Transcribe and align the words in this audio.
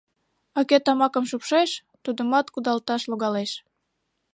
А 0.57 0.59
кӧ 0.69 0.77
тамакым 0.85 1.25
шупшеш— 1.31 1.71
тудымат 2.03 2.45
кудалташ 2.53 3.01
логалеш. 3.11 3.51